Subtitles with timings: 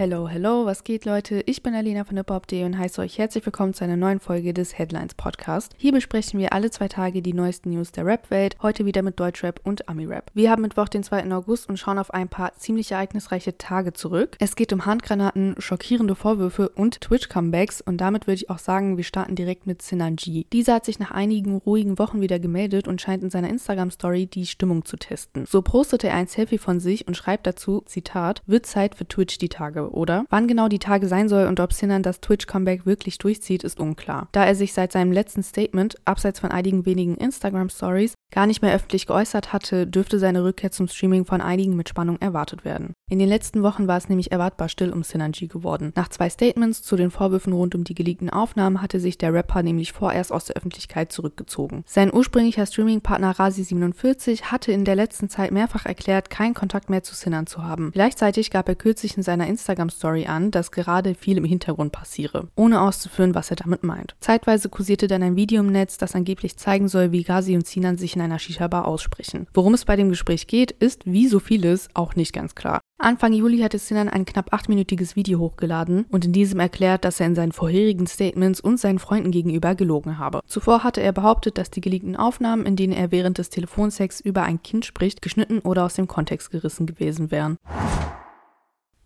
[0.00, 1.42] Hello, hello, was geht, Leute?
[1.44, 4.78] Ich bin Alina von hiphop.de und heiße euch herzlich willkommen zu einer neuen Folge des
[4.78, 5.74] Headlines Podcast.
[5.76, 9.60] Hier besprechen wir alle zwei Tage die neuesten News der Rap-Welt, heute wieder mit Deutschrap
[9.62, 10.30] und Ami-Rap.
[10.32, 11.30] Wir haben Mittwoch, den 2.
[11.32, 14.38] August und schauen auf ein paar ziemlich ereignisreiche Tage zurück.
[14.40, 19.04] Es geht um Handgranaten, schockierende Vorwürfe und Twitch-Comebacks und damit würde ich auch sagen, wir
[19.04, 20.46] starten direkt mit Sinanji.
[20.50, 24.46] Dieser hat sich nach einigen ruhigen Wochen wieder gemeldet und scheint in seiner Instagram-Story die
[24.46, 25.44] Stimmung zu testen.
[25.44, 29.36] So postete er ein Selfie von sich und schreibt dazu, Zitat, wird Zeit für Twitch
[29.36, 30.24] die Tage oder?
[30.30, 34.28] Wann genau die Tage sein soll und ob Sinan das Twitch-Comeback wirklich durchzieht, ist unklar.
[34.32, 38.74] Da er sich seit seinem letzten Statement, abseits von einigen wenigen Instagram-Stories, gar nicht mehr
[38.74, 42.94] öffentlich geäußert hatte, dürfte seine Rückkehr zum Streaming von einigen mit Spannung erwartet werden.
[43.10, 45.92] In den letzten Wochen war es nämlich erwartbar still um Sinanji geworden.
[45.96, 49.62] Nach zwei Statements zu den Vorwürfen rund um die geleakten Aufnahmen hatte sich der Rapper
[49.62, 51.82] nämlich vorerst aus der Öffentlichkeit zurückgezogen.
[51.86, 57.14] Sein ursprünglicher Streaming-Partner Rasi47 hatte in der letzten Zeit mehrfach erklärt, keinen Kontakt mehr zu
[57.14, 57.90] Sinan zu haben.
[57.92, 59.48] Gleichzeitig gab er kürzlich in seiner
[59.80, 64.14] Instagram-Story an, dass gerade viel im Hintergrund passiere, ohne auszuführen, was er damit meint.
[64.20, 67.96] Zeitweise kursierte dann ein Video im Netz, das angeblich zeigen soll, wie Ghazi und Sinan
[67.96, 69.46] sich in einer Shisha-Bar aussprechen.
[69.54, 72.80] Worum es bei dem Gespräch geht, ist, wie so vieles, auch nicht ganz klar.
[72.98, 77.26] Anfang Juli hatte Sinan ein knapp achtminütiges Video hochgeladen und in diesem erklärt, dass er
[77.26, 80.40] in seinen vorherigen Statements und seinen Freunden gegenüber gelogen habe.
[80.46, 84.42] Zuvor hatte er behauptet, dass die geleakten Aufnahmen, in denen er während des Telefonsex über
[84.42, 87.56] ein Kind spricht, geschnitten oder aus dem Kontext gerissen gewesen wären.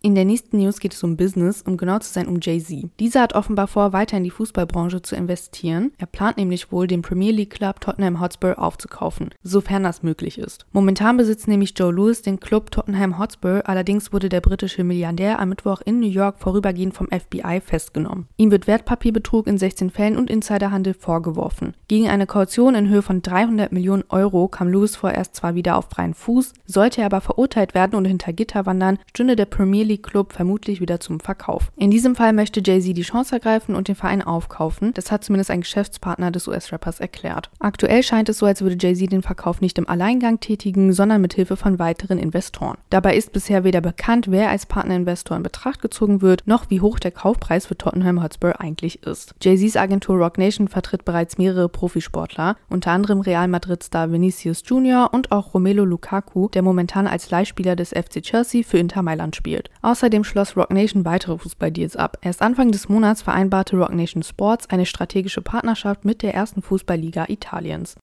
[0.05, 2.91] In der nächsten News geht es um Business, um genau zu sein um Jay-Z.
[2.99, 5.93] Dieser hat offenbar vor, weiter in die Fußballbranche zu investieren.
[5.97, 10.67] Er plant nämlich wohl, den Premier League Club Tottenham Hotspur aufzukaufen, sofern das möglich ist.
[10.73, 15.49] Momentan besitzt nämlich Joe Lewis den Club Tottenham Hotspur, allerdings wurde der britische Milliardär am
[15.49, 18.27] Mittwoch in New York vorübergehend vom FBI festgenommen.
[18.37, 21.73] Ihm wird Wertpapierbetrug in 16 Fällen und Insiderhandel vorgeworfen.
[21.87, 25.89] Gegen eine Kaution in Höhe von 300 Millionen Euro kam Lewis vorerst zwar wieder auf
[25.89, 29.94] freien Fuß, sollte er aber verurteilt werden und hinter Gitter wandern, stünde der Premier League
[29.97, 31.71] Club vermutlich wieder zum Verkauf.
[31.77, 34.93] In diesem Fall möchte Jay-Z die Chance ergreifen und den Verein aufkaufen.
[34.93, 37.49] Das hat zumindest ein Geschäftspartner des US-Rappers erklärt.
[37.59, 41.33] Aktuell scheint es so, als würde Jay-Z den Verkauf nicht im Alleingang tätigen, sondern mit
[41.33, 42.77] Hilfe von weiteren Investoren.
[42.89, 46.99] Dabei ist bisher weder bekannt, wer als Partnerinvestor in Betracht gezogen wird, noch wie hoch
[46.99, 49.35] der Kaufpreis für Tottenham Hotspur eigentlich ist.
[49.41, 55.09] Jay-Z's Agentur Rock Nation vertritt bereits mehrere Profisportler, unter anderem Real Madrid-Star Vinicius Jr.
[55.11, 59.69] und auch Romelu Lukaku, der momentan als Leihspieler des FC Chelsea für Inter Mailand spielt.
[59.85, 62.17] Außerdem schloss Rock Nation weitere Fußballdeals ab.
[62.23, 67.25] Erst Anfang des Monats vereinbarte Rock Nation Sports eine strategische Partnerschaft mit der ersten Fußballliga
[67.27, 67.95] Italiens.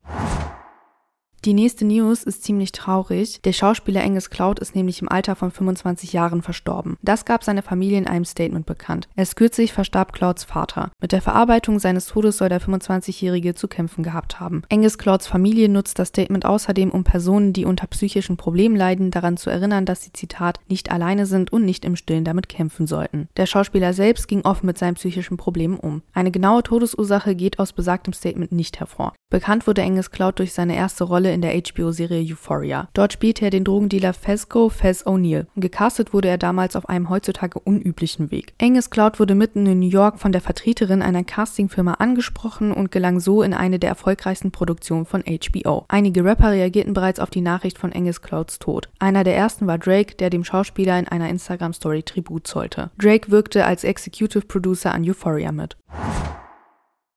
[1.45, 3.41] Die nächste News ist ziemlich traurig.
[3.43, 6.99] Der Schauspieler Angus Cloud ist nämlich im Alter von 25 Jahren verstorben.
[7.03, 9.09] Das gab seine Familie in einem Statement bekannt.
[9.17, 10.93] Erst kürzlich verstarb Clouds Vater.
[11.01, 14.63] Mit der Verarbeitung seines Todes soll der 25-Jährige zu kämpfen gehabt haben.
[14.71, 19.37] Angus Clouds Familie nutzt das Statement außerdem, um Personen, die unter psychischen Problemen leiden, daran
[19.37, 23.27] zu erinnern, dass sie, Zitat, nicht alleine sind und nicht im Stillen damit kämpfen sollten.
[23.37, 26.03] Der Schauspieler selbst ging offen mit seinen psychischen Problemen um.
[26.13, 29.13] Eine genaue Todesursache geht aus besagtem Statement nicht hervor.
[29.29, 32.89] Bekannt wurde Angus Cloud durch seine erste Rolle in der HBO-Serie Euphoria.
[32.95, 35.47] Dort spielte er den Drogendealer Fesco Fez O'Neill.
[35.57, 38.55] Gecastet wurde er damals auf einem heutzutage unüblichen Weg.
[38.61, 43.21] Angus Cloud wurde mitten in New York von der Vertreterin einer Castingfirma angesprochen und gelang
[43.21, 45.85] so in eine der erfolgreichsten Produktionen von HBO.
[45.89, 48.89] Einige Rapper reagierten bereits auf die Nachricht von Angus Clouds Tod.
[48.99, 52.91] Einer der ersten war Drake, der dem Schauspieler in einer Instagram-Story Tribut zollte.
[52.99, 55.77] Drake wirkte als Executive Producer an Euphoria mit.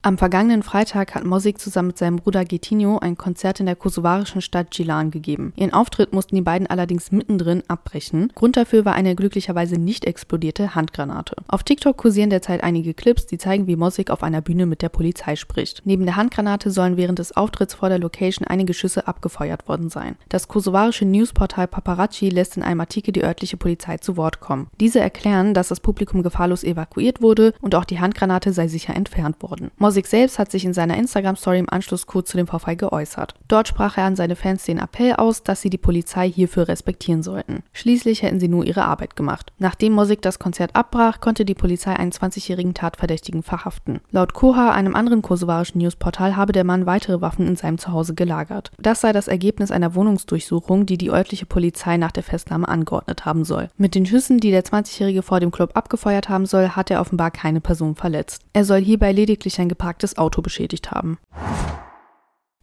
[0.06, 4.40] Am vergangenen Freitag hat Mosik zusammen mit seinem Bruder Getinho ein Konzert in der kosovarischen
[4.40, 5.52] Stadt Gilan gegeben.
[5.56, 8.32] Ihren Auftritt mussten die beiden allerdings mittendrin abbrechen.
[8.36, 11.38] Grund dafür war eine glücklicherweise nicht explodierte Handgranate.
[11.48, 14.90] Auf TikTok kursieren derzeit einige Clips, die zeigen, wie Mosik auf einer Bühne mit der
[14.90, 15.82] Polizei spricht.
[15.86, 20.18] Neben der Handgranate sollen während des Auftritts vor der Location einige Schüsse abgefeuert worden sein.
[20.30, 24.68] Das kosovarische Newsportal Paparazzi lässt in einem Artikel die örtliche Polizei zu Wort kommen.
[24.80, 29.42] Diese erklären, dass das Publikum gefahrlos evakuiert wurde und auch die Handgranate sei sicher entfernt
[29.42, 29.72] worden.
[29.96, 33.34] Mosik selbst hat sich in seiner Instagram-Story im Anschluss kurz zu dem Vorfall geäußert.
[33.48, 37.24] Dort sprach er an seine Fans den Appell aus, dass sie die Polizei hierfür respektieren
[37.24, 37.64] sollten.
[37.72, 39.54] Schließlich hätten sie nur ihre Arbeit gemacht.
[39.58, 44.02] Nachdem Mosik das Konzert abbrach, konnte die Polizei einen 20-jährigen Tatverdächtigen verhaften.
[44.12, 48.74] Laut Koha, einem anderen kosovarischen Newsportal, habe der Mann weitere Waffen in seinem Zuhause gelagert.
[48.78, 53.46] Das sei das Ergebnis einer Wohnungsdurchsuchung, die die örtliche Polizei nach der Festnahme angeordnet haben
[53.46, 53.70] soll.
[53.78, 57.32] Mit den Schüssen, die der 20-Jährige vor dem Club abgefeuert haben soll, hat er offenbar
[57.32, 58.42] keine Person verletzt.
[58.52, 61.20] Er soll hierbei lediglich ein geparktes Auto beschädigt haben.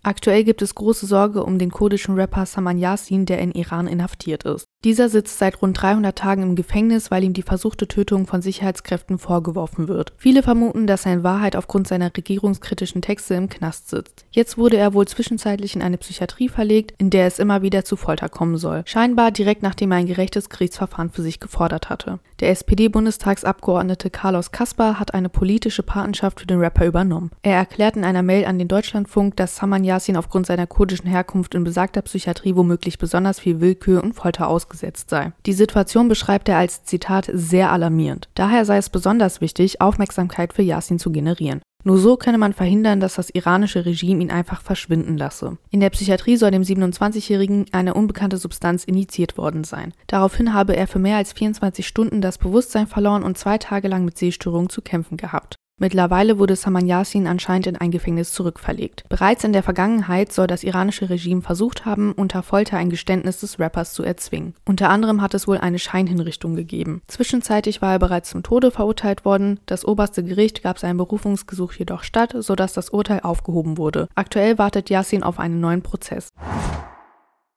[0.04, 4.42] Aktuell gibt es große Sorge um den kurdischen Rapper Saman Yasin, der in Iran inhaftiert
[4.42, 4.66] ist.
[4.84, 9.20] Dieser sitzt seit rund 300 Tagen im Gefängnis, weil ihm die versuchte Tötung von Sicherheitskräften
[9.20, 10.12] vorgeworfen wird.
[10.16, 14.24] Viele vermuten, dass er in Wahrheit aufgrund seiner regierungskritischen Texte im Knast sitzt.
[14.32, 17.94] Jetzt wurde er wohl zwischenzeitlich in eine Psychiatrie verlegt, in der es immer wieder zu
[17.94, 18.82] Folter kommen soll.
[18.86, 22.18] Scheinbar direkt nachdem er ein gerechtes Gerichtsverfahren für sich gefordert hatte.
[22.40, 27.30] Der SPD-Bundestagsabgeordnete Carlos Kaspar hat eine politische Patenschaft für den Rapper übernommen.
[27.42, 31.54] Er erklärt in einer Mail an den Deutschlandfunk, dass Saman Yasin aufgrund seiner kurdischen Herkunft
[31.54, 35.32] in besagter Psychiatrie womöglich besonders viel Willkür und Folter ausgesetzt sei.
[35.44, 38.28] Die Situation beschreibt er als Zitat sehr alarmierend.
[38.34, 41.60] Daher sei es besonders wichtig, Aufmerksamkeit für Yasin zu generieren.
[41.84, 45.58] Nur so könne man verhindern, dass das iranische Regime ihn einfach verschwinden lasse.
[45.70, 49.92] In der Psychiatrie soll dem 27-Jährigen eine unbekannte Substanz initiiert worden sein.
[50.06, 54.04] Daraufhin habe er für mehr als 24 Stunden das Bewusstsein verloren und zwei Tage lang
[54.04, 55.56] mit Sehstörungen zu kämpfen gehabt.
[55.82, 59.02] Mittlerweile wurde Saman Yassin anscheinend in ein Gefängnis zurückverlegt.
[59.08, 63.58] Bereits in der Vergangenheit soll das iranische Regime versucht haben, unter Folter ein Geständnis des
[63.58, 64.54] Rappers zu erzwingen.
[64.64, 67.02] Unter anderem hat es wohl eine Scheinhinrichtung gegeben.
[67.08, 69.58] Zwischenzeitlich war er bereits zum Tode verurteilt worden.
[69.66, 74.06] Das oberste Gericht gab seinem Berufungsgesuch jedoch statt, sodass das Urteil aufgehoben wurde.
[74.14, 76.28] Aktuell wartet Yassin auf einen neuen Prozess.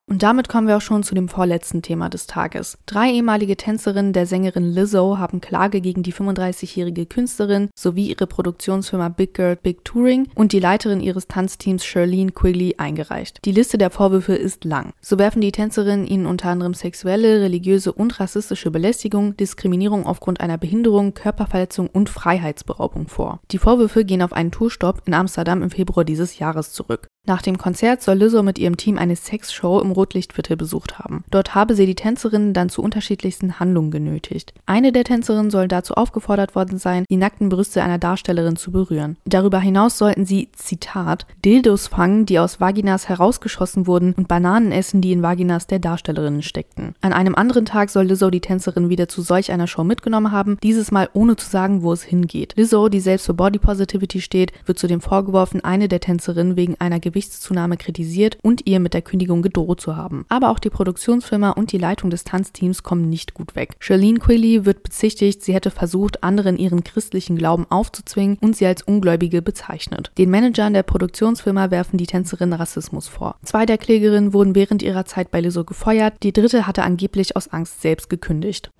[0.07, 2.77] Und damit kommen wir auch schon zu dem vorletzten Thema des Tages.
[2.85, 9.09] Drei ehemalige Tänzerinnen der Sängerin Lizzo haben Klage gegen die 35-jährige Künstlerin sowie ihre Produktionsfirma
[9.09, 13.39] Big Girl Big Touring und die Leiterin ihres Tanzteams Charlene Quigley eingereicht.
[13.45, 14.93] Die Liste der Vorwürfe ist lang.
[15.01, 20.59] So werfen die Tänzerinnen ihnen unter anderem sexuelle, religiöse und rassistische Belästigung, Diskriminierung aufgrund einer
[20.59, 23.39] Behinderung, Körperverletzung und Freiheitsberaubung vor.
[23.49, 27.07] Die Vorwürfe gehen auf einen Tourstopp in Amsterdam im Februar dieses Jahres zurück.
[27.27, 31.23] Nach dem Konzert soll Lizzo mit ihrem Team eine Sexshow im Rotlichtviertel besucht haben.
[31.31, 34.53] Dort habe sie die Tänzerinnen dann zu unterschiedlichsten Handlungen genötigt.
[34.67, 39.17] Eine der Tänzerinnen soll dazu aufgefordert worden sein, die nackten Brüste einer Darstellerin zu berühren.
[39.25, 45.01] Darüber hinaus sollten sie, Zitat, Dildos fangen, die aus Vaginas herausgeschossen wurden und Bananen essen,
[45.01, 46.93] die in Vaginas der Darstellerinnen steckten.
[47.01, 50.57] An einem anderen Tag soll Lizzo die Tänzerin wieder zu solch einer Show mitgenommen haben,
[50.61, 52.53] dieses Mal ohne zu sagen, wo es hingeht.
[52.55, 56.99] Lizzo, die selbst für Body Positivity steht, wird zudem vorgeworfen, eine der Tänzerinnen wegen einer
[57.15, 60.25] Gewichtszunahme kritisiert und ihr mit der Kündigung gedroht zu haben.
[60.27, 63.77] Aber auch die Produktionsfirma und die Leitung des Tanzteams kommen nicht gut weg.
[63.79, 68.81] Charlene Quilly wird bezichtigt, sie hätte versucht, anderen ihren christlichen Glauben aufzuzwingen und sie als
[68.81, 70.11] Ungläubige bezeichnet.
[70.17, 73.37] Den Managern der Produktionsfirma werfen die Tänzerinnen Rassismus vor.
[73.43, 77.47] Zwei der Klägerinnen wurden während ihrer Zeit bei Lizzo gefeuert, die dritte hatte angeblich aus
[77.47, 78.71] Angst selbst gekündigt.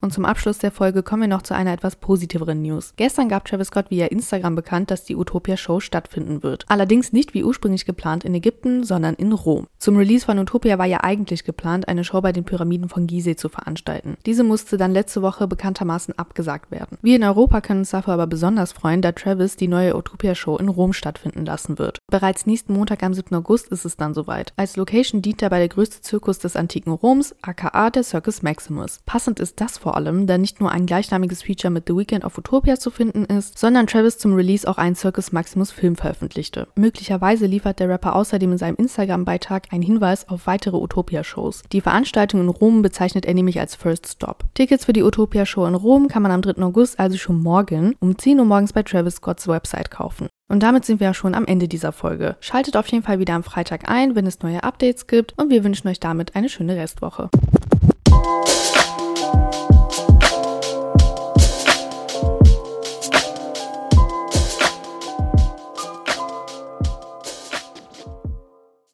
[0.00, 2.92] Und zum Abschluss der Folge kommen wir noch zu einer etwas positiveren News.
[2.94, 6.64] Gestern gab Travis Scott via Instagram bekannt, dass die Utopia Show stattfinden wird.
[6.68, 9.66] Allerdings nicht wie ursprünglich geplant in Ägypten, sondern in Rom.
[9.78, 13.34] Zum Release von Utopia war ja eigentlich geplant, eine Show bei den Pyramiden von Gizeh
[13.34, 14.16] zu veranstalten.
[14.24, 16.96] Diese musste dann letzte Woche bekanntermaßen abgesagt werden.
[17.02, 20.58] Wir in Europa können uns dafür aber besonders freuen, da Travis die neue Utopia Show
[20.58, 21.98] in Rom stattfinden lassen wird.
[22.08, 23.34] Bereits nächsten Montag am 7.
[23.34, 24.52] August ist es dann soweit.
[24.56, 29.00] Als Location dient dabei der größte Zirkus des antiken Roms, aka der Circus Maximus.
[29.04, 32.36] Passend ist das vor allem, da nicht nur ein gleichnamiges Feature mit The Weekend of
[32.36, 36.68] Utopia zu finden ist, sondern Travis zum Release auch einen Circus Maximus Film veröffentlichte.
[36.76, 41.62] Möglicherweise liefert der Rapper außerdem in seinem Instagram-Beitrag einen Hinweis auf weitere Utopia-Shows.
[41.72, 44.44] Die Veranstaltung in Rom bezeichnet er nämlich als First Stop.
[44.54, 46.62] Tickets für die Utopia-Show in Rom kann man am 3.
[46.62, 50.28] August, also schon morgen, um 10 Uhr morgens bei Travis Scotts Website kaufen.
[50.50, 52.36] Und damit sind wir ja schon am Ende dieser Folge.
[52.40, 55.62] Schaltet auf jeden Fall wieder am Freitag ein, wenn es neue Updates gibt und wir
[55.62, 57.28] wünschen euch damit eine schöne Restwoche.